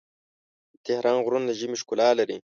[0.73, 2.37] د تهران غرونه د ژمي ښکلا لري.